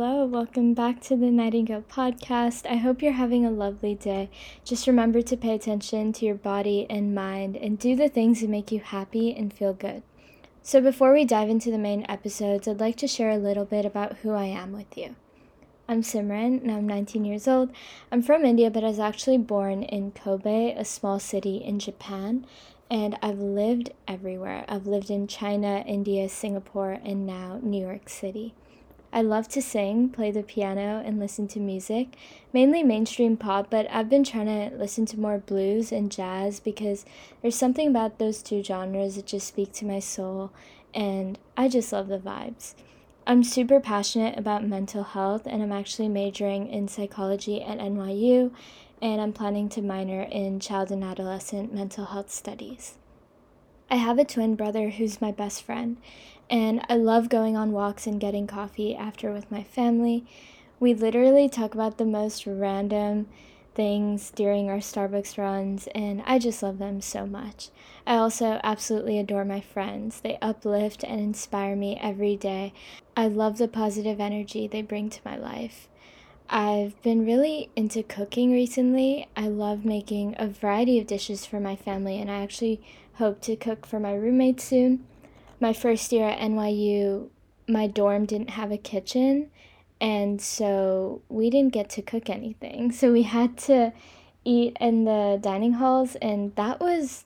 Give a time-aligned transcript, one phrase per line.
[0.00, 2.70] Hello, welcome back to the Nightingale podcast.
[2.70, 4.30] I hope you're having a lovely day.
[4.64, 8.48] Just remember to pay attention to your body and mind and do the things that
[8.48, 10.04] make you happy and feel good.
[10.62, 13.84] So, before we dive into the main episodes, I'd like to share a little bit
[13.84, 15.16] about who I am with you.
[15.88, 17.72] I'm Simran and I'm 19 years old.
[18.12, 22.46] I'm from India, but I was actually born in Kobe, a small city in Japan,
[22.88, 24.64] and I've lived everywhere.
[24.68, 28.54] I've lived in China, India, Singapore, and now New York City.
[29.12, 32.16] I love to sing, play the piano, and listen to music,
[32.52, 37.06] mainly mainstream pop, but I've been trying to listen to more blues and jazz because
[37.40, 40.52] there's something about those two genres that just speak to my soul,
[40.92, 42.74] and I just love the vibes.
[43.26, 48.52] I'm super passionate about mental health, and I'm actually majoring in psychology at NYU,
[49.00, 52.94] and I'm planning to minor in child and adolescent mental health studies.
[53.90, 55.96] I have a twin brother who's my best friend,
[56.50, 60.26] and I love going on walks and getting coffee after with my family.
[60.78, 63.28] We literally talk about the most random
[63.74, 67.70] things during our Starbucks runs, and I just love them so much.
[68.06, 70.20] I also absolutely adore my friends.
[70.20, 72.74] They uplift and inspire me every day.
[73.16, 75.88] I love the positive energy they bring to my life.
[76.50, 79.28] I've been really into cooking recently.
[79.36, 82.80] I love making a variety of dishes for my family, and I actually
[83.14, 85.04] hope to cook for my roommates soon
[85.60, 87.28] my first year at NYU,
[87.66, 89.50] my dorm didn't have a kitchen,
[90.00, 92.92] and so we didn't get to cook anything.
[92.98, 93.92] So we had to
[94.44, 97.24] eat in the dining halls, and that was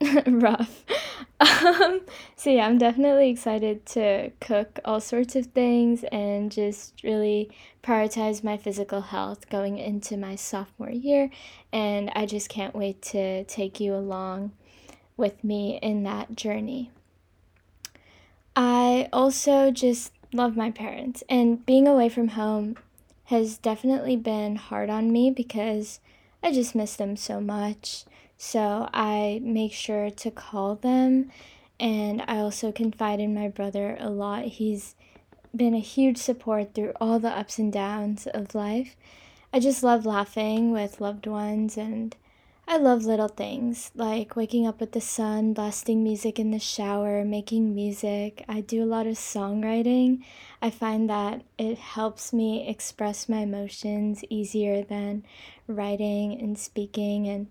[0.26, 0.84] rough.
[1.38, 2.00] Um,
[2.34, 7.50] so yeah, I'm definitely excited to cook all sorts of things and just really
[7.82, 11.28] prioritize my physical health going into my sophomore year.
[11.74, 14.52] And I just can't wait to take you along
[15.18, 16.90] with me in that journey.
[18.54, 22.76] I also just love my parents, and being away from home
[23.24, 26.00] has definitely been hard on me because
[26.42, 28.04] I just miss them so much.
[28.38, 31.30] So I make sure to call them,
[31.80, 34.44] and I also confide in my brother a lot.
[34.44, 34.94] He's
[35.54, 38.96] been a huge support through all the ups and downs of life.
[39.52, 42.14] I just love laughing with loved ones and
[42.68, 47.24] I love little things like waking up with the sun, blasting music in the shower,
[47.24, 48.44] making music.
[48.48, 50.24] I do a lot of songwriting.
[50.60, 55.24] I find that it helps me express my emotions easier than
[55.68, 57.46] writing and speaking, and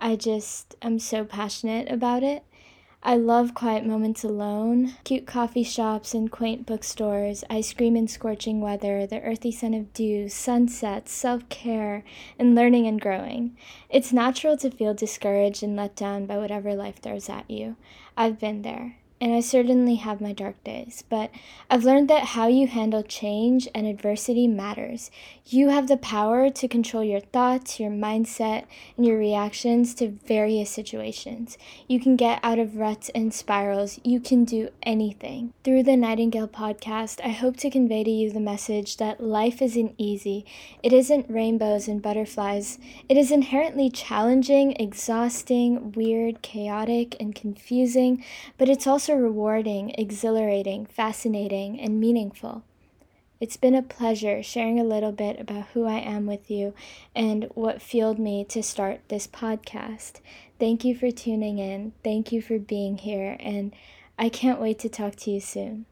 [0.00, 2.42] I just am so passionate about it.
[3.02, 8.60] I love quiet moments alone, cute coffee shops and quaint bookstores, ice cream in scorching
[8.60, 12.04] weather, the earthy scent of dew, sunsets, self care,
[12.38, 13.56] and learning and growing.
[13.88, 17.76] It's natural to feel discouraged and let down by whatever life throws at you.
[18.16, 21.30] I've been there and I certainly have my dark days, but
[21.68, 25.10] I've learned that how you handle change and adversity matters.
[25.46, 28.64] You have the power to control your thoughts, your mindset,
[28.96, 31.58] and your reactions to various situations.
[31.86, 34.00] You can get out of ruts and spirals.
[34.04, 35.52] You can do anything.
[35.64, 39.94] Through the Nightingale podcast, I hope to convey to you the message that life isn't
[39.98, 40.46] easy.
[40.82, 42.78] It isn't rainbows and butterflies.
[43.08, 48.24] It is inherently challenging, exhausting, weird, chaotic, and confusing,
[48.56, 52.62] but it's also also rewarding, exhilarating, fascinating, and meaningful.
[53.40, 56.74] It's been a pleasure sharing a little bit about who I am with you
[57.14, 60.20] and what fueled me to start this podcast.
[60.60, 61.92] Thank you for tuning in.
[62.04, 63.74] Thank you for being here, and
[64.16, 65.86] I can't wait to talk to you soon.